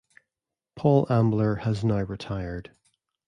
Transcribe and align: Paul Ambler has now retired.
Paul 0.75 1.05
Ambler 1.11 1.57
has 1.57 1.83
now 1.83 2.01
retired. 2.01 2.71